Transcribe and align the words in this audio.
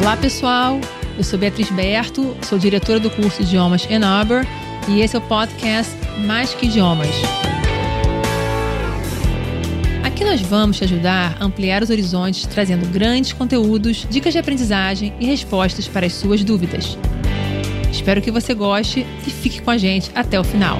Olá, 0.00 0.16
pessoal. 0.16 0.80
Eu 1.16 1.24
sou 1.24 1.36
Beatriz 1.36 1.68
Berto, 1.70 2.36
sou 2.42 2.56
diretora 2.56 3.00
do 3.00 3.10
curso 3.10 3.42
Idiomas 3.42 3.84
Arbor 3.90 4.46
e 4.88 5.00
esse 5.00 5.16
é 5.16 5.18
o 5.18 5.22
podcast 5.22 5.92
Mais 6.24 6.54
que 6.54 6.66
Idiomas. 6.66 7.10
Aqui 10.04 10.24
nós 10.24 10.40
vamos 10.40 10.76
te 10.76 10.84
ajudar 10.84 11.36
a 11.40 11.44
ampliar 11.44 11.82
os 11.82 11.90
horizontes, 11.90 12.46
trazendo 12.46 12.86
grandes 12.86 13.32
conteúdos, 13.32 14.06
dicas 14.08 14.32
de 14.32 14.38
aprendizagem 14.38 15.12
e 15.18 15.26
respostas 15.26 15.88
para 15.88 16.06
as 16.06 16.12
suas 16.12 16.44
dúvidas. 16.44 16.96
Espero 17.90 18.22
que 18.22 18.30
você 18.30 18.54
goste 18.54 19.04
e 19.26 19.30
fique 19.30 19.60
com 19.60 19.72
a 19.72 19.76
gente 19.76 20.12
até 20.14 20.38
o 20.38 20.44
final. 20.44 20.78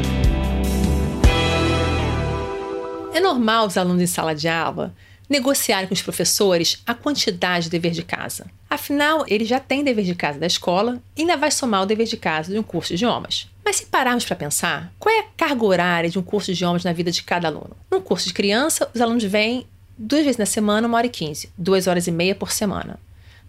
É 3.12 3.19
normal 3.21 3.66
os 3.66 3.77
alunos 3.77 4.00
em 4.00 4.07
sala 4.07 4.32
de 4.32 4.46
aula 4.46 4.95
negociarem 5.29 5.86
com 5.86 5.95
os 5.95 6.02
professores 6.02 6.82
a 6.86 6.94
quantidade 6.94 7.64
de 7.64 7.70
dever 7.70 7.92
de 7.92 8.02
casa. 8.02 8.46
Afinal, 8.70 9.24
ele 9.29 9.44
já 9.44 9.61
tem 9.61 9.84
dever 9.84 10.04
de 10.04 10.14
casa 10.14 10.38
da 10.38 10.46
escola 10.46 11.00
e 11.16 11.22
ainda 11.22 11.36
vai 11.36 11.50
somar 11.50 11.82
o 11.82 11.86
dever 11.86 12.07
de 12.07 12.16
casa 12.16 12.53
de 12.53 12.58
um 12.58 12.62
curso 12.62 12.89
de 12.89 12.94
idiomas. 12.94 13.48
Mas 13.64 13.76
se 13.76 13.86
pararmos 13.86 14.25
para 14.25 14.36
pensar, 14.36 14.93
qual 14.98 15.14
é 15.14 15.20
a 15.20 15.26
carga 15.36 15.64
horária 15.64 16.11
de 16.11 16.18
um 16.18 16.22
curso 16.22 16.46
de 16.46 16.53
idiomas 16.53 16.84
na 16.84 16.93
vida 16.93 17.11
de 17.11 17.22
cada 17.22 17.48
aluno? 17.48 17.76
Num 17.90 18.00
curso 18.00 18.26
de 18.26 18.34
criança, 18.34 18.90
os 18.94 19.00
alunos 19.00 19.25
vêm 19.25 19.67
duas 19.96 20.22
vezes 20.22 20.39
na 20.39 20.46
semana, 20.46 20.86
uma 20.86 20.96
hora 20.96 21.06
e 21.06 21.11
quinze, 21.11 21.50
duas 21.56 21.86
horas 21.86 22.06
e 22.06 22.11
meia 22.11 22.34
por 22.34 22.50
semana. 22.50 22.98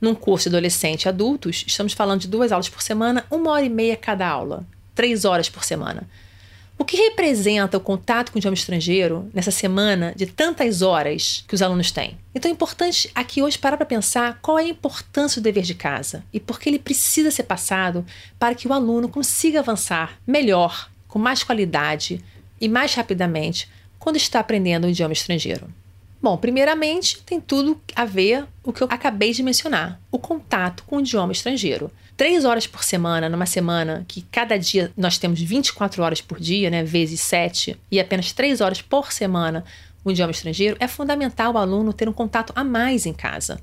Num 0.01 0.15
curso 0.15 0.49
de 0.49 0.55
adolescente 0.55 1.03
e 1.03 1.09
adultos, 1.09 1.63
estamos 1.67 1.93
falando 1.93 2.21
de 2.21 2.27
duas 2.27 2.51
aulas 2.51 2.69
por 2.69 2.81
semana, 2.81 3.25
uma 3.29 3.51
hora 3.51 3.65
e 3.65 3.69
meia 3.69 3.95
cada 3.95 4.27
aula, 4.27 4.65
três 4.95 5.25
horas 5.25 5.49
por 5.49 5.63
semana. 5.63 6.07
O 6.79 6.85
que 6.85 6.95
representa 6.95 7.75
o 7.75 7.81
contato 7.81 8.31
com 8.31 8.37
o 8.37 8.39
idioma 8.39 8.55
estrangeiro 8.55 9.29
nessa 9.33 9.51
semana 9.51 10.13
de 10.15 10.25
tantas 10.25 10.81
horas 10.81 11.43
que 11.45 11.53
os 11.53 11.61
alunos 11.61 11.91
têm? 11.91 12.17
Então 12.33 12.49
é 12.49 12.53
importante 12.53 13.11
aqui 13.13 13.41
hoje 13.41 13.59
parar 13.59 13.75
para 13.75 13.85
pensar 13.85 14.39
qual 14.41 14.57
é 14.57 14.63
a 14.63 14.69
importância 14.69 15.41
do 15.41 15.43
dever 15.43 15.63
de 15.63 15.75
casa 15.75 16.23
e 16.31 16.39
por 16.39 16.57
que 16.57 16.69
ele 16.69 16.79
precisa 16.79 17.31
ser 17.31 17.43
passado 17.43 18.05
para 18.39 18.55
que 18.55 18.65
o 18.65 18.71
aluno 18.71 19.09
consiga 19.09 19.59
avançar 19.59 20.17
melhor, 20.25 20.89
com 21.09 21.19
mais 21.19 21.43
qualidade 21.43 22.23
e 22.61 22.69
mais 22.69 22.93
rapidamente 22.93 23.69
quando 23.99 24.15
está 24.15 24.39
aprendendo 24.39 24.87
um 24.87 24.89
idioma 24.89 25.11
estrangeiro. 25.11 25.67
Bom, 26.21 26.35
primeiramente, 26.35 27.21
tem 27.23 27.39
tudo 27.39 27.79
a 27.95 28.03
ver 28.03 28.45
o 28.63 28.73
que 28.73 28.81
eu 28.81 28.87
acabei 28.89 29.31
de 29.31 29.41
mencionar: 29.41 29.99
o 30.11 30.19
contato 30.19 30.83
com 30.83 30.97
o 30.97 30.99
idioma 30.99 31.31
estrangeiro. 31.31 31.91
Três 32.17 32.43
horas 32.43 32.67
por 32.67 32.83
semana, 32.83 33.29
numa 33.29 33.45
semana 33.45 34.03
que 34.05 34.23
cada 34.23 34.57
dia 34.57 34.91
nós 34.97 35.17
temos 35.17 35.39
24 35.39 36.03
horas 36.03 36.19
por 36.19 36.37
dia, 36.37 36.69
né, 36.69 36.83
vezes 36.83 37.21
sete, 37.21 37.79
e 37.89 37.97
apenas 37.97 38.33
três 38.33 38.59
horas 38.59 38.81
por 38.81 39.13
semana 39.13 39.63
o 40.03 40.11
idioma 40.11 40.31
estrangeiro, 40.31 40.75
é 40.79 40.87
fundamental 40.87 41.53
o 41.53 41.57
aluno 41.57 41.93
ter 41.93 42.09
um 42.09 42.13
contato 42.13 42.51
a 42.55 42.63
mais 42.63 43.05
em 43.05 43.13
casa. 43.13 43.61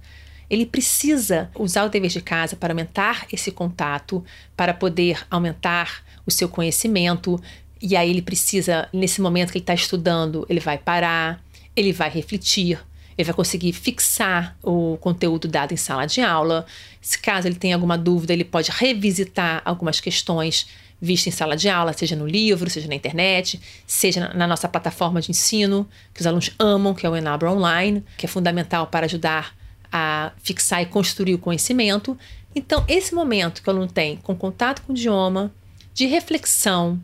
Ele 0.48 0.64
precisa 0.64 1.50
usar 1.54 1.84
o 1.84 1.88
dever 1.88 2.10
de 2.10 2.20
casa 2.20 2.56
para 2.56 2.72
aumentar 2.72 3.26
esse 3.32 3.50
contato, 3.50 4.24
para 4.56 4.72
poder 4.72 5.26
aumentar 5.30 6.04
o 6.24 6.30
seu 6.30 6.48
conhecimento. 6.48 7.40
E 7.82 7.96
aí 7.96 8.08
ele 8.08 8.22
precisa, 8.22 8.88
nesse 8.92 9.20
momento 9.20 9.50
que 9.50 9.58
ele 9.58 9.62
está 9.64 9.74
estudando, 9.74 10.46
ele 10.48 10.60
vai 10.60 10.78
parar, 10.78 11.42
ele 11.76 11.92
vai 11.92 12.08
refletir, 12.08 12.80
ele 13.16 13.26
vai 13.26 13.34
conseguir 13.34 13.72
fixar 13.72 14.56
o 14.62 14.96
conteúdo 14.98 15.46
dado 15.46 15.72
em 15.72 15.76
sala 15.76 16.06
de 16.06 16.20
aula. 16.20 16.66
Se 17.00 17.18
caso 17.18 17.46
ele 17.46 17.56
tenha 17.56 17.76
alguma 17.76 17.96
dúvida, 17.96 18.32
ele 18.32 18.44
pode 18.44 18.70
revisitar 18.70 19.62
algumas 19.64 20.00
questões 20.00 20.66
vistas 21.00 21.34
em 21.34 21.36
sala 21.36 21.56
de 21.56 21.68
aula, 21.68 21.92
seja 21.92 22.16
no 22.16 22.26
livro, 22.26 22.70
seja 22.70 22.88
na 22.88 22.94
internet, 22.94 23.60
seja 23.86 24.32
na 24.34 24.46
nossa 24.46 24.68
plataforma 24.68 25.20
de 25.20 25.30
ensino, 25.30 25.88
que 26.12 26.20
os 26.20 26.26
alunos 26.26 26.50
amam, 26.58 26.94
que 26.94 27.06
é 27.06 27.10
o 27.10 27.16
Enabra 27.16 27.50
Online, 27.50 28.02
que 28.16 28.26
é 28.26 28.28
fundamental 28.28 28.86
para 28.86 29.06
ajudar 29.06 29.54
a 29.92 30.32
fixar 30.42 30.82
e 30.82 30.86
construir 30.86 31.34
o 31.34 31.38
conhecimento. 31.38 32.18
Então, 32.54 32.84
esse 32.88 33.14
momento 33.14 33.62
que 33.62 33.68
o 33.68 33.70
aluno 33.70 33.86
tem 33.86 34.16
com 34.16 34.34
contato 34.34 34.82
com 34.82 34.92
o 34.92 34.96
idioma, 34.96 35.52
de 35.92 36.06
reflexão, 36.06 37.00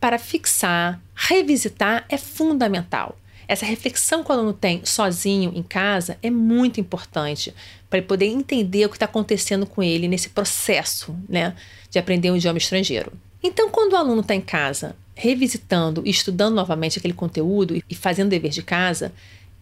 para 0.00 0.18
fixar, 0.18 1.00
revisitar, 1.14 2.04
é 2.08 2.18
fundamental. 2.18 3.16
Essa 3.52 3.66
reflexão 3.66 4.24
que 4.24 4.30
o 4.30 4.32
aluno 4.32 4.54
tem 4.54 4.80
sozinho 4.82 5.52
em 5.54 5.62
casa 5.62 6.16
é 6.22 6.30
muito 6.30 6.80
importante 6.80 7.54
para 7.90 7.98
ele 7.98 8.06
poder 8.06 8.24
entender 8.24 8.86
o 8.86 8.88
que 8.88 8.96
está 8.96 9.04
acontecendo 9.04 9.66
com 9.66 9.82
ele 9.82 10.08
nesse 10.08 10.30
processo 10.30 11.14
né, 11.28 11.54
de 11.90 11.98
aprender 11.98 12.30
um 12.30 12.36
idioma 12.36 12.56
estrangeiro. 12.56 13.12
Então, 13.42 13.68
quando 13.68 13.92
o 13.92 13.96
aluno 13.96 14.22
está 14.22 14.34
em 14.34 14.40
casa, 14.40 14.96
revisitando 15.14 16.00
e 16.02 16.08
estudando 16.08 16.54
novamente 16.54 16.98
aquele 16.98 17.12
conteúdo 17.12 17.76
e 17.76 17.94
fazendo 17.94 18.30
dever 18.30 18.52
de 18.52 18.62
casa, 18.62 19.12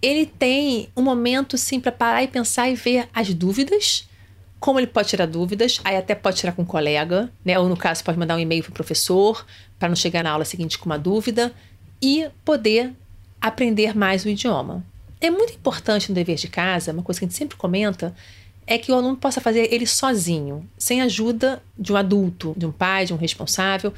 ele 0.01 0.25
tem 0.25 0.89
um 0.97 1.03
momento 1.03 1.59
sim 1.59 1.81
para 1.81 1.91
parar 1.91 2.23
e 2.23 2.29
pensar 2.29 2.71
e 2.71 2.77
ver 2.77 3.09
as 3.13 3.35
dúvidas, 3.35 4.09
como 4.61 4.79
ele 4.79 4.87
pode 4.87 5.09
tirar 5.09 5.27
dúvidas, 5.27 5.81
aí 5.83 5.97
até 5.97 6.15
pode 6.15 6.37
tirar 6.37 6.53
com 6.53 6.63
um 6.63 6.65
colega, 6.65 7.29
né? 7.45 7.59
Ou 7.59 7.69
no 7.69 7.77
caso, 7.77 8.05
pode 8.05 8.21
mandar 8.21 8.37
um 8.37 8.41
e-mail 8.41 8.63
para 8.63 8.71
o 8.71 8.75
professor 8.75 9.45
para 9.81 9.89
não 9.89 9.97
chegar 9.97 10.23
na 10.23 10.31
aula 10.31 10.45
seguinte 10.45 10.79
com 10.79 10.87
uma 10.87 10.97
dúvida 10.97 11.53
e 12.01 12.29
poder 12.45 12.93
aprender 13.41 13.97
mais 13.97 14.25
o 14.25 14.29
idioma. 14.29 14.85
É 15.21 15.31
muito 15.31 15.55
importante 15.55 16.09
no 16.09 16.15
dever 16.15 16.37
de 16.37 16.49
casa, 16.49 16.93
uma 16.93 17.03
coisa 17.03 17.21
que 17.21 17.25
a 17.25 17.29
gente 17.29 17.37
sempre 17.37 17.57
comenta, 17.57 18.15
é 18.67 18.79
que 18.79 18.93
o 18.93 18.95
aluno 18.95 19.17
possa 19.17 19.41
fazer 19.41 19.73
ele 19.73 19.87
sozinho, 19.87 20.69
sem 20.79 21.03
ajuda 21.03 21.63
de 21.79 21.93
um 21.93 21.97
adulto, 21.97 22.55
de 22.57 22.67
um 22.67 22.73
pai, 22.73 23.05
de 23.05 23.13
um 23.13 23.17
responsável, 23.17 23.93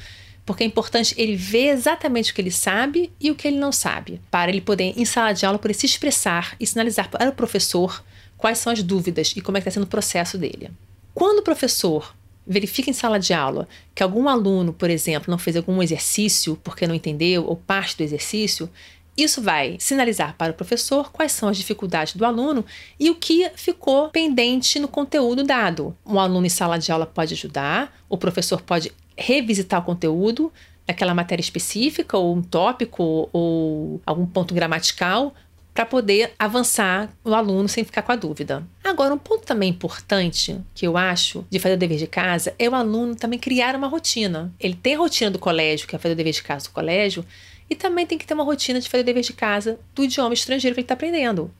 porque 0.45 0.63
é 0.63 0.67
importante 0.67 1.13
ele 1.17 1.35
ver 1.35 1.69
exatamente 1.69 2.31
o 2.31 2.35
que 2.35 2.41
ele 2.41 2.51
sabe 2.51 3.11
e 3.19 3.31
o 3.31 3.35
que 3.35 3.47
ele 3.47 3.57
não 3.57 3.71
sabe, 3.71 4.19
para 4.29 4.51
ele 4.51 4.61
poder, 4.61 4.93
em 4.97 5.05
sala 5.05 5.31
de 5.31 5.45
aula, 5.45 5.59
poder 5.59 5.73
se 5.73 5.85
expressar 5.85 6.55
e 6.59 6.67
sinalizar 6.67 7.09
para 7.09 7.29
o 7.29 7.33
professor 7.33 8.03
quais 8.37 8.57
são 8.57 8.73
as 8.73 8.83
dúvidas 8.83 9.33
e 9.37 9.41
como 9.41 9.57
é 9.57 9.61
que 9.61 9.67
está 9.67 9.79
sendo 9.79 9.85
o 9.85 9.87
processo 9.87 10.37
dele. 10.37 10.69
Quando 11.13 11.39
o 11.39 11.43
professor 11.43 12.13
verifica 12.45 12.89
em 12.89 12.93
sala 12.93 13.19
de 13.19 13.33
aula 13.33 13.67
que 13.95 14.03
algum 14.03 14.27
aluno, 14.27 14.73
por 14.73 14.89
exemplo, 14.89 15.31
não 15.31 15.37
fez 15.37 15.55
algum 15.55 15.81
exercício 15.81 16.59
porque 16.61 16.85
não 16.85 16.95
entendeu 16.95 17.45
ou 17.45 17.55
parte 17.55 17.95
do 17.95 18.03
exercício, 18.03 18.69
isso 19.17 19.41
vai 19.41 19.77
sinalizar 19.79 20.35
para 20.37 20.51
o 20.51 20.55
professor 20.55 21.11
quais 21.11 21.31
são 21.31 21.49
as 21.49 21.57
dificuldades 21.57 22.15
do 22.15 22.25
aluno 22.25 22.65
e 22.99 23.09
o 23.09 23.15
que 23.15 23.49
ficou 23.55 24.09
pendente 24.09 24.79
no 24.79 24.87
conteúdo 24.87 25.43
dado. 25.43 25.95
Um 26.05 26.19
aluno 26.19 26.45
em 26.45 26.49
sala 26.49 26.79
de 26.79 26.91
aula 26.91 27.05
pode 27.05 27.33
ajudar, 27.33 27.93
o 28.09 28.17
professor 28.17 28.61
pode 28.61 28.91
revisitar 29.15 29.81
o 29.81 29.85
conteúdo 29.85 30.51
daquela 30.85 31.13
matéria 31.13 31.41
específica, 31.41 32.17
ou 32.17 32.35
um 32.35 32.41
tópico, 32.41 33.29
ou 33.31 34.01
algum 34.05 34.25
ponto 34.25 34.53
gramatical, 34.53 35.33
para 35.73 35.85
poder 35.85 36.33
avançar 36.37 37.09
o 37.23 37.33
aluno 37.33 37.67
sem 37.67 37.83
ficar 37.83 38.03
com 38.03 38.11
a 38.11 38.15
dúvida. 38.15 38.63
Agora, 38.83 39.13
um 39.13 39.17
ponto 39.17 39.43
também 39.43 39.69
importante 39.69 40.59
que 40.75 40.85
eu 40.85 40.95
acho 40.95 41.45
de 41.49 41.57
fazer 41.57 41.75
o 41.75 41.77
dever 41.77 41.97
de 41.97 42.05
casa 42.05 42.53
é 42.59 42.69
o 42.69 42.75
aluno 42.75 43.15
também 43.15 43.39
criar 43.39 43.75
uma 43.75 43.87
rotina. 43.87 44.53
Ele 44.59 44.75
tem 44.75 44.95
a 44.95 44.99
rotina 44.99 45.31
do 45.31 45.39
colégio, 45.39 45.87
que 45.87 45.95
é 45.95 45.99
fazer 45.99 46.13
o 46.13 46.17
dever 46.17 46.33
de 46.33 46.43
casa 46.43 46.67
do 46.67 46.73
colégio, 46.73 47.25
e 47.69 47.75
também 47.75 48.05
tem 48.05 48.17
que 48.17 48.25
ter 48.25 48.33
uma 48.33 48.43
rotina 48.43 48.79
de 48.79 48.89
fazer 48.89 49.03
dever 49.03 49.23
de 49.23 49.33
casa 49.33 49.79
do 49.95 50.03
idioma 50.03 50.33
estrangeiro 50.33 50.73
que 50.73 50.81
ele 50.81 50.85
está 50.85 50.93
aprendendo. 50.93 51.51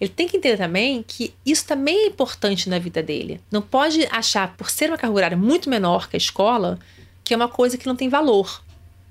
Ele 0.00 0.10
tem 0.10 0.28
que 0.28 0.36
entender 0.36 0.56
também 0.56 1.02
que 1.02 1.34
isso 1.44 1.66
também 1.66 2.04
é 2.04 2.06
importante 2.06 2.68
na 2.68 2.78
vida 2.78 3.02
dele. 3.02 3.40
Não 3.50 3.60
pode 3.60 4.06
achar, 4.10 4.56
por 4.56 4.70
ser 4.70 4.90
uma 4.90 4.98
carga 4.98 5.16
horária 5.16 5.36
muito 5.36 5.68
menor 5.68 6.08
que 6.08 6.16
a 6.16 6.18
escola, 6.18 6.78
que 7.24 7.34
é 7.34 7.36
uma 7.36 7.48
coisa 7.48 7.76
que 7.76 7.86
não 7.86 7.96
tem 7.96 8.08
valor. 8.08 8.62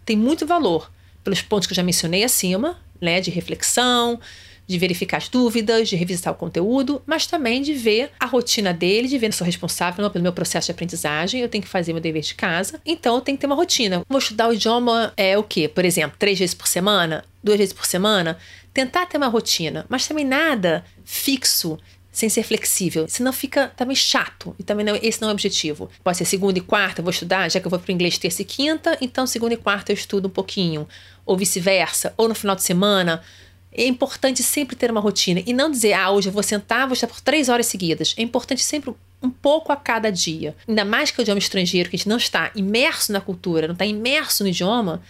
Tem 0.05 0.15
muito 0.15 0.45
valor, 0.45 0.89
pelos 1.23 1.41
pontos 1.41 1.67
que 1.67 1.73
eu 1.73 1.75
já 1.75 1.83
mencionei 1.83 2.23
acima, 2.23 2.79
né, 3.01 3.19
de 3.19 3.29
reflexão, 3.29 4.19
de 4.67 4.77
verificar 4.77 5.17
as 5.17 5.29
dúvidas, 5.29 5.87
de 5.87 5.95
revisitar 5.95 6.33
o 6.33 6.35
conteúdo, 6.35 7.01
mas 7.05 7.25
também 7.25 7.61
de 7.61 7.73
ver 7.73 8.11
a 8.19 8.25
rotina 8.25 8.73
dele, 8.73 9.07
de 9.07 9.17
ver 9.17 9.31
se 9.31 9.37
sou 9.37 9.45
responsável 9.45 10.09
pelo 10.09 10.21
meu 10.21 10.33
processo 10.33 10.65
de 10.65 10.71
aprendizagem, 10.73 11.41
eu 11.41 11.47
tenho 11.47 11.63
que 11.63 11.69
fazer 11.69 11.93
meu 11.93 12.01
dever 12.01 12.21
de 12.21 12.35
casa, 12.35 12.81
então 12.85 13.15
eu 13.15 13.21
tenho 13.21 13.37
que 13.37 13.41
ter 13.41 13.47
uma 13.47 13.55
rotina. 13.55 14.03
Vou 14.09 14.19
estudar 14.19 14.49
o 14.49 14.53
idioma 14.53 15.13
é 15.15 15.37
o 15.37 15.43
quê? 15.43 15.69
Por 15.69 15.85
exemplo, 15.85 16.17
três 16.19 16.37
vezes 16.37 16.53
por 16.53 16.67
semana, 16.67 17.23
duas 17.41 17.57
vezes 17.57 17.73
por 17.73 17.85
semana, 17.85 18.37
tentar 18.73 19.05
ter 19.05 19.17
uma 19.17 19.27
rotina, 19.27 19.85
mas 19.87 20.05
também 20.05 20.25
nada 20.25 20.83
fixo 21.05 21.79
sem 22.11 22.29
ser 22.29 22.41
flexível, 22.41 23.05
senão 23.07 23.31
fica 23.31 23.71
também 23.77 23.95
chato 23.95 24.55
e 24.57 24.63
também 24.63 24.83
não, 24.83 24.95
esse 24.95 25.21
não 25.21 25.29
é 25.29 25.31
o 25.31 25.33
objetivo. 25.33 25.87
Pode 26.03 26.17
ser 26.17 26.25
segunda 26.25 26.57
e 26.57 26.61
quarta, 26.61 26.99
eu 26.99 27.03
vou 27.03 27.11
estudar, 27.11 27.49
já 27.49 27.59
que 27.59 27.67
eu 27.67 27.69
vou 27.69 27.77
para 27.77 27.91
o 27.91 27.93
inglês 27.93 28.17
terça 28.17 28.41
e 28.41 28.45
quinta, 28.45 28.97
então 28.99 29.27
segunda 29.27 29.53
e 29.53 29.57
quarta 29.57 29.91
eu 29.91 29.93
estudo 29.93 30.27
um 30.27 30.31
pouquinho, 30.31 30.87
ou 31.23 31.37
vice-versa, 31.37 32.15
ou 32.17 32.27
no 32.27 32.33
final 32.33 32.55
de 32.55 32.63
semana 32.63 33.21
é 33.83 33.87
importante 33.87 34.41
sempre 34.41 34.75
ter 34.75 34.89
uma 34.89 34.99
rotina 34.99 35.41
e 35.45 35.53
não 35.53 35.69
dizer, 35.69 35.93
ah, 35.93 36.09
hoje 36.11 36.29
eu 36.29 36.33
vou 36.33 36.43
sentar, 36.43 36.87
vou 36.87 36.93
estar 36.93 37.07
por 37.07 37.21
três 37.21 37.49
horas 37.49 37.67
seguidas. 37.67 38.15
É 38.17 38.21
importante 38.21 38.63
sempre 38.63 38.93
um 39.21 39.29
pouco 39.29 39.71
a 39.71 39.75
cada 39.75 40.11
dia. 40.11 40.55
Ainda 40.67 40.85
mais 40.85 41.11
que 41.11 41.19
o 41.19 41.21
idioma 41.21 41.39
estrangeiro, 41.39 41.89
que 41.89 41.95
a 41.95 41.99
gente 41.99 42.09
não 42.09 42.17
está 42.17 42.51
imerso 42.55 43.11
na 43.11 43.21
cultura, 43.21 43.67
não 43.67 43.73
está 43.73 43.85
imerso 43.85 44.43
no 44.43 44.49
idioma, 44.49 45.01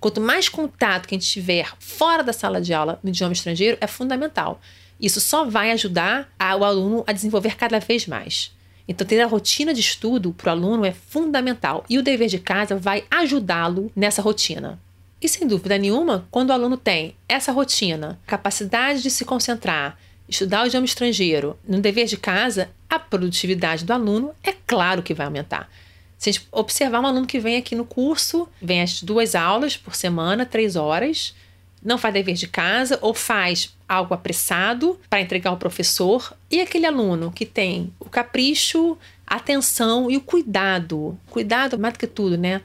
quanto 0.00 0.20
mais 0.20 0.48
contato 0.48 1.06
que 1.06 1.14
a 1.14 1.18
gente 1.18 1.30
tiver 1.30 1.72
fora 1.78 2.22
da 2.22 2.32
sala 2.32 2.60
de 2.60 2.72
aula 2.74 2.98
no 3.02 3.10
idioma 3.10 3.32
estrangeiro, 3.32 3.78
é 3.80 3.86
fundamental. 3.86 4.60
Isso 5.00 5.20
só 5.20 5.44
vai 5.44 5.70
ajudar 5.72 6.32
o 6.58 6.64
aluno 6.64 7.04
a 7.06 7.12
desenvolver 7.12 7.56
cada 7.56 7.78
vez 7.78 8.06
mais. 8.06 8.52
Então, 8.86 9.06
ter 9.06 9.20
a 9.20 9.26
rotina 9.26 9.72
de 9.72 9.80
estudo 9.80 10.32
para 10.32 10.48
o 10.48 10.50
aluno 10.50 10.84
é 10.84 10.92
fundamental 10.92 11.84
e 11.88 11.98
o 11.98 12.02
dever 12.02 12.28
de 12.28 12.38
casa 12.38 12.76
vai 12.76 13.04
ajudá-lo 13.10 13.90
nessa 13.96 14.20
rotina. 14.20 14.78
E 15.20 15.28
sem 15.28 15.46
dúvida 15.46 15.78
nenhuma, 15.78 16.26
quando 16.30 16.50
o 16.50 16.52
aluno 16.52 16.76
tem 16.76 17.16
essa 17.28 17.52
rotina, 17.52 18.18
capacidade 18.26 19.02
de 19.02 19.10
se 19.10 19.24
concentrar 19.24 19.96
estudar 20.28 20.64
o 20.64 20.66
idioma 20.66 20.86
estrangeiro 20.86 21.58
no 21.66 21.80
dever 21.80 22.06
de 22.06 22.16
casa, 22.16 22.70
a 22.88 22.98
produtividade 22.98 23.84
do 23.84 23.92
aluno 23.92 24.32
é 24.42 24.52
claro 24.66 25.02
que 25.02 25.14
vai 25.14 25.26
aumentar. 25.26 25.70
Se 26.16 26.30
a 26.30 26.32
gente 26.32 26.48
observar 26.50 27.00
um 27.00 27.06
aluno 27.06 27.26
que 27.26 27.38
vem 27.38 27.56
aqui 27.56 27.74
no 27.74 27.84
curso, 27.84 28.48
vem 28.60 28.80
as 28.80 29.02
duas 29.02 29.34
aulas 29.34 29.76
por 29.76 29.94
semana, 29.94 30.46
três 30.46 30.76
horas, 30.76 31.34
não 31.82 31.98
faz 31.98 32.14
dever 32.14 32.34
de 32.34 32.48
casa 32.48 32.98
ou 33.02 33.12
faz 33.12 33.76
algo 33.86 34.14
apressado 34.14 34.98
para 35.10 35.20
entregar 35.20 35.50
ao 35.50 35.58
professor, 35.58 36.34
e 36.50 36.60
aquele 36.60 36.86
aluno 36.86 37.30
que 37.30 37.44
tem 37.44 37.92
o 38.00 38.06
capricho, 38.06 38.96
a 39.26 39.36
atenção 39.36 40.10
e 40.10 40.16
o 40.16 40.20
cuidado, 40.20 41.18
cuidado 41.28 41.78
mais 41.78 41.92
do 41.92 41.98
que 41.98 42.06
tudo, 42.06 42.38
né? 42.38 42.62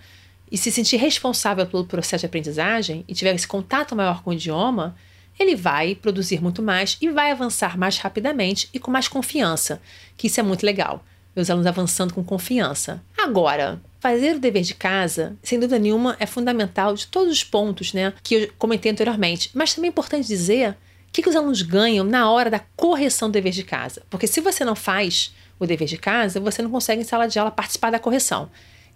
E 0.52 0.58
se 0.58 0.72
sentir 0.72 0.98
responsável 0.98 1.66
pelo 1.66 1.86
processo 1.86 2.22
de 2.22 2.26
aprendizagem 2.26 3.04
e 3.08 3.14
tiver 3.14 3.36
esse 3.36 3.48
contato 3.48 3.96
maior 3.96 4.24
com 4.24 4.32
o 4.32 4.34
idioma, 4.34 4.96
ele 5.40 5.56
vai 5.56 5.96
produzir 5.96 6.42
muito 6.42 6.62
mais 6.62 6.98
e 7.02 7.10
vai 7.10 7.32
avançar 7.32 7.78
mais 7.78 7.98
rapidamente 7.98 8.70
e 8.74 8.80
com 8.80 8.92
mais 8.92 9.08
confiança, 9.08 9.82
que 10.18 10.28
isso 10.28 10.40
é 10.40 10.44
muito 10.44 10.66
legal. 10.66 11.04
Meus 11.36 11.50
alunos 11.50 11.68
avançando 11.68 12.14
com 12.14 12.24
confiança. 12.24 13.02
Agora, 13.18 13.80
fazer 14.00 14.36
o 14.36 14.40
dever 14.40 14.64
de 14.64 14.74
casa, 14.74 15.38
sem 15.42 15.60
dúvida 15.60 15.80
nenhuma, 15.80 16.18
é 16.20 16.26
fundamental 16.26 16.94
de 16.94 17.08
todos 17.08 17.32
os 17.32 17.44
pontos 17.44 17.94
né, 17.94 18.14
que 18.22 18.36
eu 18.36 18.54
comentei 18.58 18.92
anteriormente. 18.92 19.52
Mas 19.54 19.74
também 19.74 19.90
é 19.90 19.92
importante 19.92 20.28
dizer 20.28 20.72
o 20.72 20.76
que, 21.12 21.22
que 21.22 21.30
os 21.30 21.36
alunos 21.36 21.62
ganham 21.62 22.04
na 22.04 22.30
hora 22.30 22.50
da 22.50 22.60
correção 22.76 23.30
do 23.30 23.34
dever 23.34 23.54
de 23.54 23.64
casa. 23.64 24.02
Porque 24.10 24.28
se 24.28 24.42
você 24.42 24.66
não 24.66 24.76
faz 24.76 25.34
o 25.60 25.66
dever 25.66 25.88
de 25.88 25.98
casa, 25.98 26.40
você 26.40 26.62
não 26.62 26.70
consegue 26.70 27.02
em 27.02 27.06
sala 27.06 27.28
de 27.28 27.38
aula 27.38 27.52
participar 27.52 27.92
da 27.92 28.00
correção. 28.00 28.50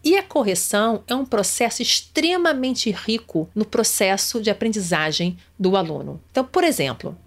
E 0.04 0.18
a 0.18 0.24
correção 0.24 1.02
é 1.08 1.16
um 1.16 1.26
processo 1.26 1.82
extremamente 1.82 2.92
rico 2.92 3.50
no 3.56 3.64
processo 3.64 4.42
de 4.42 4.50
aprendizagem 4.50 5.38
do 5.58 5.78
aluno. 5.78 6.22
Então, 6.30 6.44
por 6.44 6.64
exemplo, 6.64 7.18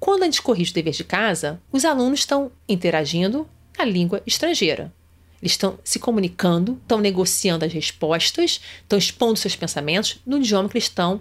quando 0.00 0.22
a 0.22 0.26
gente 0.26 0.42
corrige 0.42 0.72
o 0.72 0.74
dever 0.74 0.92
de 0.92 1.04
casa, 1.04 1.60
os 1.70 1.84
alunos 1.84 2.20
estão 2.20 2.50
interagindo 2.68 3.48
na 3.78 3.84
língua 3.84 4.20
estrangeira. 4.26 4.92
Eles 5.40 5.52
estão 5.52 5.78
se 5.84 5.98
comunicando, 5.98 6.78
estão 6.82 7.00
negociando 7.00 7.64
as 7.64 7.72
respostas, 7.72 8.60
estão 8.82 8.98
expondo 8.98 9.38
seus 9.38 9.54
pensamentos 9.54 10.18
no 10.26 10.38
idioma 10.38 10.68
que 10.68 10.76
eles 10.76 10.88
estão 10.88 11.20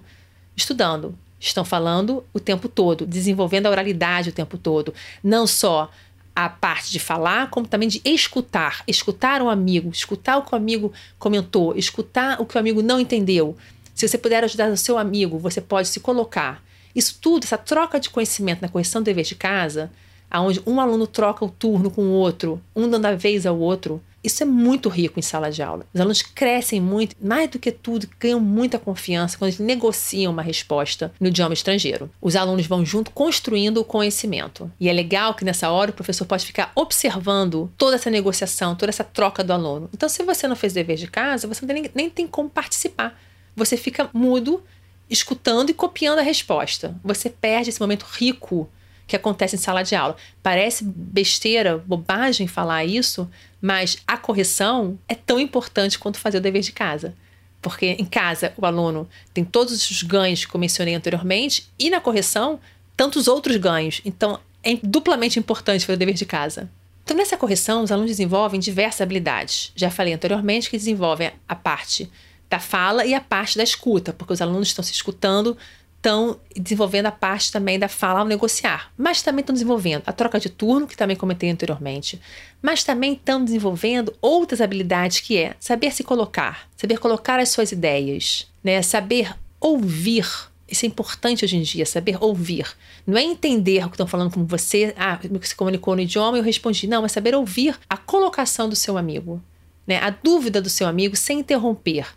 estudando. 0.56 1.18
Estão 1.40 1.66
falando 1.66 2.24
o 2.34 2.40
tempo 2.40 2.70
todo, 2.70 3.06
desenvolvendo 3.06 3.66
a 3.66 3.70
oralidade 3.70 4.30
o 4.30 4.34
tempo 4.34 4.58
todo. 4.58 4.94
Não 5.22 5.46
só 5.46 5.92
a 6.36 6.50
parte 6.50 6.92
de 6.92 7.00
falar, 7.00 7.50
como 7.50 7.68
também 7.68 7.88
de 7.88 8.02
escutar. 8.04 8.84
Escutar 8.88 9.42
o 9.42 9.50
amigo, 9.50 9.90
escutar 9.92 10.38
o 10.38 10.44
que 10.44 10.54
o 10.54 10.58
amigo 10.58 10.92
comentou, 11.20 11.76
escutar 11.78 12.42
o 12.42 12.46
que 12.46 12.56
o 12.56 12.60
amigo 12.60 12.82
não 12.82 13.00
entendeu. 13.00 13.56
Se 13.94 14.08
você 14.08 14.18
puder 14.18 14.44
ajudar 14.44 14.72
o 14.72 14.78
seu 14.78 14.98
amigo, 14.98 15.38
você 15.38 15.62
pode 15.62 15.88
se 15.88 16.00
colocar. 16.00 16.64
Isso 16.96 17.18
tudo, 17.22 17.44
essa 17.44 17.58
troca 17.58 18.00
de 18.00 18.10
conhecimento 18.10 18.62
na 18.62 18.70
correção 18.70 19.02
do 19.02 19.06
dever 19.06 19.26
de 19.26 19.36
casa, 19.36 19.92
onde 20.34 20.62
um 20.66 20.80
aluno 20.80 21.06
troca 21.06 21.46
o 21.46 21.50
turno 21.50 21.92
com 21.92 22.02
o 22.02 22.12
outro, 22.12 22.62
um 22.76 22.90
dando 22.90 23.06
a 23.06 23.16
vez 23.16 23.46
ao 23.46 23.60
outro, 23.60 24.02
isso 24.24 24.42
é 24.42 24.46
muito 24.46 24.88
rico 24.88 25.20
em 25.20 25.22
sala 25.22 25.52
de 25.52 25.62
aula. 25.62 25.86
Os 25.94 26.00
alunos 26.00 26.22
crescem 26.22 26.80
muito, 26.80 27.16
mais 27.22 27.50
do 27.50 27.60
que 27.60 27.72
tudo, 27.72 28.08
ganham 28.20 28.40
muita 28.40 28.80
confiança 28.80 29.38
quando 29.38 29.50
eles 29.50 29.60
negociam 29.60 30.32
uma 30.32 30.42
resposta 30.42 31.12
no 31.20 31.28
idioma 31.28 31.54
estrangeiro. 31.54 32.10
Os 32.22 32.36
alunos 32.36 32.66
vão 32.66 32.86
junto 32.86 33.12
construindo 33.12 33.80
o 33.80 33.84
conhecimento. 33.84 34.72
E 34.80 34.88
é 34.88 34.94
legal 34.94 35.34
que 35.34 35.44
nessa 35.44 35.70
hora 35.70 35.92
o 35.92 35.94
professor 35.94 36.26
pode 36.26 36.46
ficar 36.46 36.72
observando 36.76 37.72
toda 37.78 37.96
essa 37.96 38.10
negociação, 38.10 38.76
toda 38.76 38.90
essa 38.90 39.04
troca 39.04 39.44
do 39.44 39.52
aluno. 39.52 39.90
Então, 39.94 40.08
se 40.08 40.24
você 40.24 40.48
não 40.48 40.56
fez 40.56 40.72
dever 40.72 40.96
de 40.96 41.08
casa, 41.08 41.48
você 41.48 41.66
nem, 41.66 41.92
nem 41.94 42.10
tem 42.10 42.26
como 42.26 42.50
participar. 42.50 43.20
Você 43.56 43.76
fica 43.76 44.10
mudo, 44.14 44.64
escutando 45.10 45.70
e 45.70 45.74
copiando 45.74 46.20
a 46.20 46.24
resposta. 46.24 46.96
Você 47.04 47.30
perde 47.30 47.70
esse 47.70 47.82
momento 47.82 48.06
rico 48.10 48.70
que 49.08 49.16
acontece 49.16 49.56
em 49.56 49.60
sala 49.60 49.84
de 49.84 49.96
aula. 49.96 50.16
Parece 50.42 50.84
besteira, 50.84 51.78
bobagem 51.78 52.48
falar 52.48 52.86
isso, 52.86 53.30
mas 53.62 53.98
a 54.08 54.18
correção 54.18 54.98
é 55.08 55.16
tão 55.16 55.40
importante 55.40 56.00
quanto 56.00 56.20
fazer 56.20 56.38
o 56.38 56.42
dever 56.42 56.62
de 56.62 56.72
casa. 56.72 57.14
Porque 57.62 57.88
em 57.88 58.06
casa 58.06 58.54
o 58.58 58.66
aluno 58.66 59.08
tem 59.34 59.44
todos 59.44 59.90
os 59.90 60.04
ganhos 60.04 60.46
que 60.46 60.56
eu 60.56 60.60
mencionei 60.60 60.96
anteriormente 60.96 61.70
e 61.80 61.90
na 61.90 62.02
correção 62.02 62.60
tantos 62.96 63.28
outros 63.28 63.56
ganhos. 63.58 64.02
Então 64.04 64.40
é 64.64 64.78
duplamente 64.82 65.40
importante 65.40 65.86
fazer 65.86 65.96
o 65.96 66.00
dever 66.00 66.16
de 66.16 66.26
casa. 66.26 66.70
Então, 67.04 67.18
nessa 67.18 67.36
correção, 67.36 67.84
os 67.84 67.92
alunos 67.92 68.12
desenvolvem 68.12 68.60
diversas 68.60 69.02
habilidades. 69.02 69.74
Já 69.76 69.90
falei 69.90 70.14
anteriormente 70.14 70.70
que 70.70 70.78
desenvolvem 70.78 71.32
a 71.48 71.54
parte 71.56 72.10
da 72.50 72.60
fala 72.60 73.06
e 73.06 73.14
a 73.14 73.20
parte 73.20 73.58
da 73.58 73.64
escuta, 73.64 74.14
porque 74.14 74.32
os 74.32 74.42
alunos 74.42 74.70
estão 74.70 74.84
se 74.84 74.94
escutando 74.94 75.58
estão 76.04 76.38
desenvolvendo 76.54 77.06
a 77.06 77.12
parte 77.12 77.50
também 77.50 77.80
da 77.80 77.88
fala 77.88 78.20
ao 78.20 78.26
negociar, 78.26 78.92
mas 78.98 79.22
também 79.22 79.40
estão 79.40 79.54
desenvolvendo 79.54 80.04
a 80.06 80.12
troca 80.12 80.38
de 80.38 80.50
turno, 80.50 80.86
que 80.86 80.98
também 80.98 81.16
comentei 81.16 81.50
anteriormente, 81.50 82.20
mas 82.62 82.84
também 82.84 83.14
estão 83.14 83.44
desenvolvendo 83.44 84.14
outras 84.22 84.60
habilidades 84.60 85.22
que 85.22 85.38
é 85.38 85.56
saber 85.62 85.94
se 85.94 86.04
colocar, 86.04 86.68
saber 86.76 86.98
colocar 86.98 87.40
as 87.40 87.50
suas 87.50 87.72
ideias, 87.72 88.52
né? 88.62 88.82
saber 88.82 89.34
ouvir. 89.62 90.28
Isso 90.68 90.86
é 90.86 90.88
importante 90.88 91.46
hoje 91.46 91.56
em 91.56 91.62
dia, 91.62 91.86
saber 91.86 92.18
ouvir. 92.20 92.68
Não 93.08 93.18
é 93.18 93.24
entender 93.24 93.86
o 93.86 93.90
que 93.90 93.96
estão 93.96 94.08
falando 94.08 94.32
com 94.32 94.46
você, 94.46 94.94
ah, 94.98 95.18
se 95.42 95.56
comunicou 95.56 95.96
no 95.96 96.02
idioma 96.02 96.38
e 96.38 96.42
eu 96.42 96.44
respondi. 96.44 96.86
Não, 96.86 97.06
é 97.06 97.08
saber 97.08 97.34
ouvir 97.34 97.78
a 97.90 97.96
colocação 97.96 98.68
do 98.68 98.76
seu 98.76 98.98
amigo, 98.98 99.42
né? 99.88 100.00
a 100.00 100.10
dúvida 100.10 100.62
do 100.62 100.70
seu 100.70 100.86
amigo 100.86 101.16
sem 101.16 101.40
interromper 101.40 102.08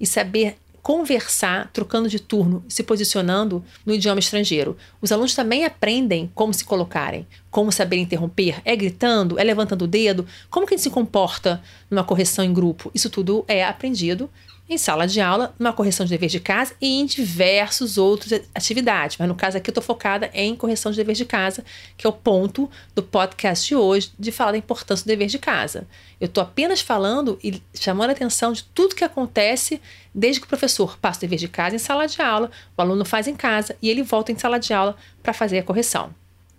e 0.00 0.06
saber 0.06 0.56
conversar, 0.84 1.70
trocando 1.72 2.10
de 2.10 2.20
turno, 2.20 2.62
se 2.68 2.82
posicionando 2.82 3.64
no 3.86 3.94
idioma 3.94 4.20
estrangeiro. 4.20 4.76
Os 5.00 5.10
alunos 5.10 5.34
também 5.34 5.64
aprendem 5.64 6.30
como 6.34 6.52
se 6.52 6.62
colocarem, 6.62 7.26
como 7.50 7.72
saber 7.72 7.96
interromper. 7.96 8.60
É 8.66 8.76
gritando? 8.76 9.38
É 9.38 9.42
levantando 9.42 9.86
o 9.86 9.88
dedo? 9.88 10.26
Como 10.50 10.66
que 10.66 10.74
a 10.74 10.76
gente 10.76 10.84
se 10.84 10.90
comporta 10.90 11.62
numa 11.90 12.04
correção 12.04 12.44
em 12.44 12.52
grupo? 12.52 12.90
Isso 12.94 13.08
tudo 13.08 13.46
é 13.48 13.64
aprendido 13.64 14.28
em 14.68 14.78
sala 14.78 15.06
de 15.06 15.20
aula, 15.20 15.54
numa 15.58 15.72
correção 15.74 16.06
de 16.06 16.10
dever 16.10 16.30
de 16.30 16.40
casa 16.40 16.74
e 16.80 17.00
em 17.00 17.04
diversos 17.04 17.98
outros 17.98 18.32
atividades. 18.54 19.16
Mas 19.18 19.28
no 19.28 19.34
caso 19.34 19.58
aqui 19.58 19.68
eu 19.68 19.72
estou 19.72 19.84
focada 19.84 20.30
em 20.32 20.56
correção 20.56 20.90
de 20.90 20.96
dever 20.96 21.14
de 21.14 21.26
casa, 21.26 21.62
que 21.98 22.06
é 22.06 22.10
o 22.10 22.12
ponto 22.12 22.70
do 22.94 23.02
podcast 23.02 23.66
de 23.66 23.76
hoje 23.76 24.12
de 24.18 24.32
falar 24.32 24.52
da 24.52 24.58
importância 24.58 25.04
do 25.04 25.08
dever 25.08 25.28
de 25.28 25.38
casa. 25.38 25.86
Eu 26.18 26.26
estou 26.26 26.42
apenas 26.42 26.80
falando 26.80 27.38
e 27.44 27.62
chamando 27.74 28.08
a 28.08 28.12
atenção 28.12 28.52
de 28.52 28.64
tudo 28.64 28.94
que 28.94 29.04
acontece 29.04 29.80
desde 30.14 30.40
que 30.40 30.46
o 30.46 30.48
professor 30.48 30.96
passa 30.98 31.18
o 31.18 31.20
dever 31.20 31.38
de 31.38 31.48
casa 31.48 31.76
em 31.76 31.78
sala 31.78 32.06
de 32.06 32.22
aula, 32.22 32.50
o 32.76 32.80
aluno 32.80 33.04
faz 33.04 33.28
em 33.28 33.34
casa 33.34 33.76
e 33.82 33.90
ele 33.90 34.02
volta 34.02 34.32
em 34.32 34.38
sala 34.38 34.58
de 34.58 34.72
aula 34.72 34.96
para 35.22 35.34
fazer 35.34 35.58
a 35.58 35.62
correção. 35.62 36.14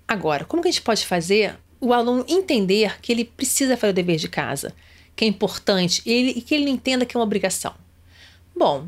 Agora, 0.08 0.46
como 0.46 0.62
que 0.62 0.68
a 0.68 0.72
gente 0.72 0.84
pode 0.84 1.06
fazer 1.06 1.58
o 1.82 1.92
aluno 1.92 2.24
entender 2.28 3.00
que 3.02 3.12
ele 3.12 3.26
precisa 3.26 3.76
fazer 3.76 3.92
o 3.92 3.96
dever 3.96 4.18
de 4.18 4.30
casa, 4.30 4.74
que 5.16 5.26
é 5.26 5.28
importante 5.28 6.04
ele, 6.06 6.32
e 6.32 6.42
que 6.42 6.54
ele 6.54 6.70
entenda 6.70 7.06
que 7.06 7.18
é 7.18 7.20
uma 7.20 7.26
obrigação? 7.26 7.74
Bom, 8.56 8.88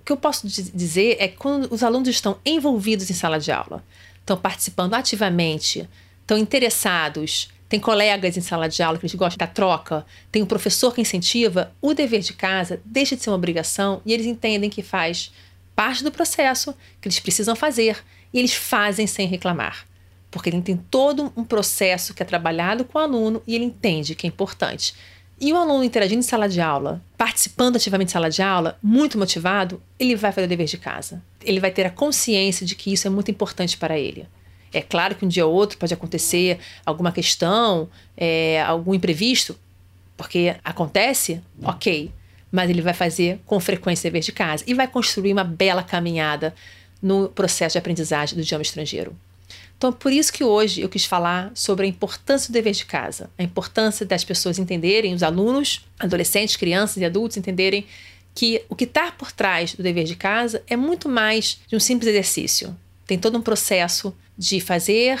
o 0.00 0.04
que 0.04 0.12
eu 0.12 0.16
posso 0.16 0.46
dizer 0.46 1.16
é 1.20 1.28
que 1.28 1.36
quando 1.36 1.72
os 1.72 1.82
alunos 1.82 2.08
estão 2.08 2.38
envolvidos 2.44 3.10
em 3.10 3.14
sala 3.14 3.38
de 3.38 3.52
aula, 3.52 3.84
estão 4.18 4.36
participando 4.36 4.94
ativamente, 4.94 5.88
estão 6.20 6.36
interessados, 6.36 7.48
tem 7.68 7.78
colegas 7.78 8.36
em 8.36 8.40
sala 8.40 8.68
de 8.68 8.82
aula 8.82 8.98
que 8.98 9.04
eles 9.04 9.14
gostam 9.14 9.38
da 9.38 9.46
troca, 9.46 10.04
tem 10.32 10.42
um 10.42 10.46
professor 10.46 10.94
que 10.94 11.00
incentiva, 11.00 11.72
o 11.80 11.92
dever 11.92 12.20
de 12.20 12.32
casa 12.32 12.80
deixa 12.84 13.14
de 13.14 13.22
ser 13.22 13.30
uma 13.30 13.36
obrigação 13.36 14.00
e 14.06 14.12
eles 14.12 14.26
entendem 14.26 14.70
que 14.70 14.82
faz 14.82 15.30
parte 15.76 16.02
do 16.02 16.10
processo, 16.10 16.74
que 17.00 17.06
eles 17.06 17.20
precisam 17.20 17.54
fazer 17.54 18.02
e 18.32 18.38
eles 18.38 18.54
fazem 18.54 19.06
sem 19.06 19.28
reclamar. 19.28 19.86
Porque 20.30 20.50
ele 20.50 20.60
tem 20.60 20.76
todo 20.76 21.32
um 21.36 21.44
processo 21.44 22.12
que 22.12 22.22
é 22.22 22.26
trabalhado 22.26 22.84
com 22.84 22.98
o 22.98 23.00
aluno 23.00 23.42
e 23.46 23.54
ele 23.54 23.64
entende 23.64 24.14
que 24.14 24.26
é 24.26 24.28
importante. 24.28 24.94
E 25.40 25.52
o 25.52 25.56
aluno 25.56 25.84
interagindo 25.84 26.18
em 26.18 26.22
sala 26.22 26.48
de 26.48 26.60
aula, 26.60 27.00
participando 27.16 27.76
ativamente 27.76 28.08
de 28.08 28.12
sala 28.12 28.28
de 28.28 28.42
aula, 28.42 28.76
muito 28.82 29.16
motivado, 29.16 29.80
ele 29.98 30.16
vai 30.16 30.32
fazer 30.32 30.46
o 30.46 30.48
dever 30.48 30.66
de 30.66 30.76
casa. 30.76 31.22
Ele 31.44 31.60
vai 31.60 31.70
ter 31.70 31.86
a 31.86 31.90
consciência 31.90 32.66
de 32.66 32.74
que 32.74 32.92
isso 32.92 33.06
é 33.06 33.10
muito 33.10 33.30
importante 33.30 33.76
para 33.76 33.96
ele. 33.96 34.26
É 34.72 34.82
claro 34.82 35.14
que 35.14 35.24
um 35.24 35.28
dia 35.28 35.46
ou 35.46 35.54
outro 35.54 35.78
pode 35.78 35.94
acontecer 35.94 36.58
alguma 36.84 37.12
questão, 37.12 37.88
é, 38.16 38.60
algum 38.62 38.94
imprevisto, 38.94 39.56
porque 40.16 40.56
acontece, 40.64 41.40
ok, 41.62 42.10
mas 42.50 42.68
ele 42.68 42.82
vai 42.82 42.92
fazer 42.92 43.40
com 43.46 43.60
frequência 43.60 44.08
o 44.08 44.10
dever 44.10 44.22
de 44.22 44.32
casa 44.32 44.64
e 44.66 44.74
vai 44.74 44.88
construir 44.88 45.32
uma 45.32 45.44
bela 45.44 45.82
caminhada 45.82 46.52
no 47.00 47.28
processo 47.28 47.74
de 47.74 47.78
aprendizagem 47.78 48.34
do 48.34 48.42
idioma 48.42 48.62
estrangeiro. 48.62 49.16
Então, 49.76 49.92
por 49.92 50.12
isso 50.12 50.32
que 50.32 50.42
hoje 50.42 50.80
eu 50.80 50.88
quis 50.88 51.04
falar 51.04 51.52
sobre 51.54 51.86
a 51.86 51.88
importância 51.88 52.48
do 52.48 52.52
dever 52.52 52.72
de 52.72 52.84
casa, 52.84 53.30
a 53.38 53.42
importância 53.42 54.04
das 54.04 54.24
pessoas 54.24 54.58
entenderem, 54.58 55.14
os 55.14 55.22
alunos, 55.22 55.86
adolescentes, 55.98 56.56
crianças 56.56 56.96
e 56.96 57.04
adultos 57.04 57.36
entenderem 57.36 57.86
que 58.34 58.62
o 58.68 58.76
que 58.76 58.84
está 58.84 59.10
por 59.12 59.32
trás 59.32 59.74
do 59.74 59.82
dever 59.82 60.04
de 60.04 60.16
casa 60.16 60.62
é 60.66 60.76
muito 60.76 61.08
mais 61.08 61.60
de 61.66 61.76
um 61.76 61.80
simples 61.80 62.08
exercício. 62.08 62.76
Tem 63.06 63.18
todo 63.18 63.38
um 63.38 63.42
processo 63.42 64.14
de 64.36 64.60
fazer, 64.60 65.20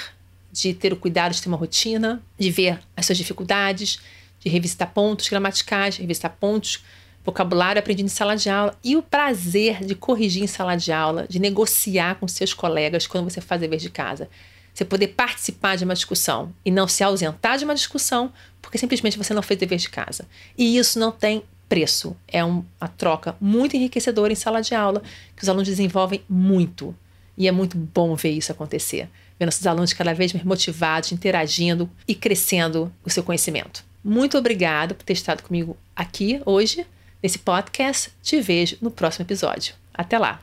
de 0.52 0.74
ter 0.74 0.92
o 0.92 0.96
cuidado 0.96 1.32
de 1.32 1.42
ter 1.42 1.48
uma 1.48 1.56
rotina, 1.56 2.22
de 2.38 2.50
ver 2.50 2.80
as 2.96 3.06
suas 3.06 3.18
dificuldades, 3.18 3.98
de 4.40 4.48
revisitar 4.48 4.92
pontos 4.92 5.28
gramaticais, 5.28 5.96
revisitar 5.96 6.36
pontos 6.38 6.84
vocabulário 7.28 7.78
aprendido 7.78 8.06
em 8.06 8.08
sala 8.08 8.34
de 8.36 8.48
aula 8.48 8.74
e 8.82 8.96
o 8.96 9.02
prazer 9.02 9.84
de 9.84 9.94
corrigir 9.94 10.42
em 10.42 10.46
sala 10.46 10.76
de 10.76 10.90
aula, 10.90 11.26
de 11.28 11.38
negociar 11.38 12.14
com 12.14 12.26
seus 12.26 12.54
colegas 12.54 13.06
quando 13.06 13.28
você 13.28 13.40
faz 13.40 13.60
dever 13.60 13.78
de 13.78 13.90
casa. 13.90 14.30
Você 14.72 14.82
poder 14.84 15.08
participar 15.08 15.76
de 15.76 15.84
uma 15.84 15.92
discussão 15.92 16.54
e 16.64 16.70
não 16.70 16.88
se 16.88 17.04
ausentar 17.04 17.58
de 17.58 17.64
uma 17.64 17.74
discussão 17.74 18.32
porque 18.62 18.78
simplesmente 18.78 19.18
você 19.18 19.34
não 19.34 19.42
fez 19.42 19.60
dever 19.60 19.78
de 19.78 19.90
casa. 19.90 20.26
E 20.56 20.78
isso 20.78 20.98
não 20.98 21.12
tem 21.12 21.42
preço. 21.68 22.16
É 22.26 22.42
uma 22.42 22.64
troca 22.96 23.36
muito 23.38 23.76
enriquecedora 23.76 24.32
em 24.32 24.36
sala 24.36 24.62
de 24.62 24.74
aula 24.74 25.02
que 25.36 25.42
os 25.42 25.48
alunos 25.48 25.68
desenvolvem 25.68 26.22
muito. 26.28 26.96
E 27.36 27.46
é 27.46 27.52
muito 27.52 27.76
bom 27.76 28.14
ver 28.14 28.30
isso 28.30 28.52
acontecer. 28.52 29.08
Vendo 29.38 29.50
esses 29.50 29.66
alunos 29.66 29.92
cada 29.92 30.14
vez 30.14 30.32
mais 30.32 30.46
motivados, 30.46 31.12
interagindo 31.12 31.90
e 32.06 32.14
crescendo 32.14 32.90
o 33.04 33.10
seu 33.10 33.22
conhecimento. 33.22 33.84
Muito 34.02 34.38
obrigado 34.38 34.94
por 34.94 35.04
ter 35.04 35.12
estado 35.12 35.42
comigo 35.42 35.76
aqui 35.94 36.40
hoje, 36.46 36.86
nesse 37.22 37.38
podcast. 37.38 38.10
Te 38.22 38.40
vejo 38.40 38.76
no 38.80 38.90
próximo 38.90 39.24
episódio. 39.24 39.74
Até 39.94 40.18
lá! 40.18 40.40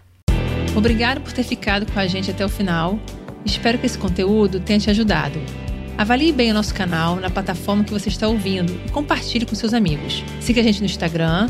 Obrigado 0.75 1.21
por 1.21 1.31
ter 1.31 1.43
ficado 1.43 1.89
com 1.91 1.99
a 1.99 2.07
gente 2.07 2.29
até 2.29 2.45
o 2.45 2.49
final. 2.49 2.99
Espero 3.45 3.77
que 3.77 3.85
esse 3.85 3.97
conteúdo 3.97 4.59
tenha 4.59 4.79
te 4.79 4.89
ajudado. 4.89 5.39
Avalie 5.97 6.33
bem 6.33 6.51
o 6.51 6.53
nosso 6.53 6.73
canal 6.73 7.15
na 7.15 7.29
plataforma 7.29 7.83
que 7.83 7.93
você 7.93 8.09
está 8.09 8.27
ouvindo 8.27 8.77
e 8.85 8.91
compartilhe 8.91 9.45
com 9.45 9.55
seus 9.55 9.73
amigos. 9.73 10.23
Siga 10.41 10.59
a 10.59 10.63
gente 10.63 10.81
no 10.81 10.85
Instagram, 10.85 11.49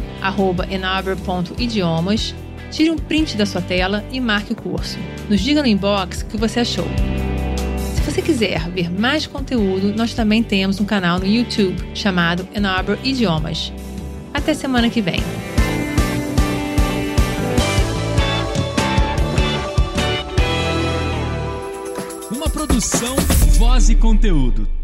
enaber.idiomas. 0.70 2.36
Tire 2.70 2.92
um 2.92 2.98
print 2.98 3.38
da 3.38 3.46
sua 3.46 3.62
tela 3.62 4.06
e 4.12 4.20
marque 4.20 4.54
o 4.54 4.56
curso. 4.56 5.00
Nos 5.28 5.42
diga 5.42 5.62
no 5.62 5.68
inbox 5.68 6.22
o 6.22 6.26
que 6.26 6.38
você 6.38 6.60
achou. 6.60 6.86
Se 7.96 8.02
você 8.02 8.22
quiser 8.22 8.70
ver 8.70 8.92
mais 8.92 9.26
conteúdo, 9.26 9.96
nós 9.96 10.14
também 10.14 10.44
temos 10.44 10.80
um 10.80 10.86
canal 10.86 11.18
no 11.18 11.26
YouTube 11.26 11.84
chamado 11.96 12.48
Enabler 12.54 13.00
Idiomas. 13.04 13.74
Até 14.46 14.54
semana 14.54 14.92
que 14.92 15.02
vem. 15.02 15.24
Uma 22.30 22.48
produção, 22.48 23.16
voz 23.58 23.90
e 23.90 23.96
conteúdo. 23.96 24.75